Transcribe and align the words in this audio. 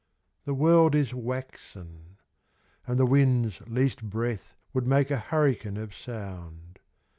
The 0.45 0.55
world 0.55 0.93
i^ 0.95 1.13
waxen: 1.13 2.17
and 2.87 2.99
the 2.99 3.05
wind's 3.05 3.61
least 3.67 4.01
breath 4.01 4.55
Would 4.73 4.87
make 4.87 5.11
a 5.11 5.19
hurricane 5.19 5.77
of 5.77 5.93
sound. 5.93 6.79